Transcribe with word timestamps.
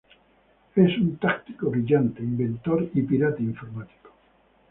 Es 0.75 0.97
un 0.97 1.17
táctico 1.17 1.69
brillante, 1.69 2.23
inventor 2.23 2.89
y 2.95 3.03
pirata 3.03 3.43
informático. 3.43 4.09